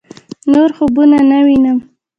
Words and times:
نور 0.51 0.69
خوبونه 0.77 1.19
نه 1.29 1.37
وينم 1.45 1.77